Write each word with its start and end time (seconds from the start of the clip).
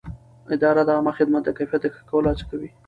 اداره 0.55 0.81
د 0.85 0.89
عامه 0.95 1.11
خدمت 1.19 1.41
د 1.45 1.49
کیفیت 1.57 1.81
د 1.83 1.87
ښه 1.95 2.01
کولو 2.09 2.27
هڅه 2.31 2.45
کوي. 2.51 2.69